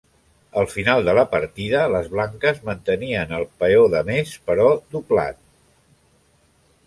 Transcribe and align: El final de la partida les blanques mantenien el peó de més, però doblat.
El 0.59 0.67
final 0.75 1.03
de 1.07 1.13
la 1.17 1.25
partida 1.33 1.81
les 1.95 2.07
blanques 2.13 2.63
mantenien 2.69 3.35
el 3.39 3.45
peó 3.63 3.85
de 3.97 4.01
més, 4.07 4.33
però 4.49 4.65
doblat. 4.95 5.41